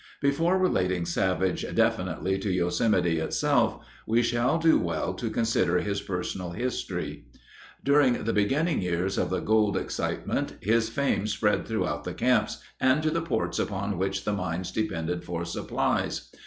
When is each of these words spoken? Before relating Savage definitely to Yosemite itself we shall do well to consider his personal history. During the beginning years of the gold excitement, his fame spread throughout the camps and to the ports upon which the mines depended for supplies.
Before 0.19 0.57
relating 0.57 1.05
Savage 1.05 1.63
definitely 1.75 2.39
to 2.39 2.49
Yosemite 2.51 3.19
itself 3.19 3.85
we 4.07 4.23
shall 4.23 4.57
do 4.57 4.79
well 4.79 5.13
to 5.13 5.29
consider 5.29 5.77
his 5.77 6.01
personal 6.01 6.49
history. 6.53 7.25
During 7.83 8.23
the 8.23 8.33
beginning 8.33 8.81
years 8.81 9.19
of 9.19 9.29
the 9.29 9.41
gold 9.41 9.77
excitement, 9.77 10.55
his 10.59 10.89
fame 10.89 11.27
spread 11.27 11.67
throughout 11.67 12.03
the 12.03 12.15
camps 12.15 12.63
and 12.79 13.03
to 13.03 13.11
the 13.11 13.21
ports 13.21 13.59
upon 13.59 13.99
which 13.99 14.23
the 14.25 14.33
mines 14.33 14.71
depended 14.71 15.23
for 15.23 15.45
supplies. 15.45 16.31